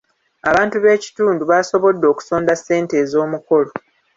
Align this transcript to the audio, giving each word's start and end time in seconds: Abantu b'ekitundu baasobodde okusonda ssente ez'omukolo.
Abantu 0.49 0.75
b'ekitundu 0.83 1.41
baasobodde 1.51 2.05
okusonda 2.13 2.51
ssente 2.59 2.93
ez'omukolo. 3.03 3.71